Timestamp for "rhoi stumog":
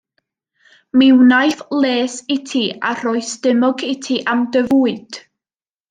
3.03-3.85